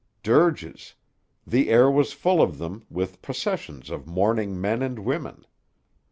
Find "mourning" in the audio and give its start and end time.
4.07-4.59